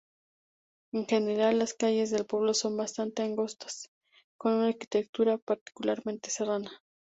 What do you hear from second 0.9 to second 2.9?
En general, las calles del pueblo son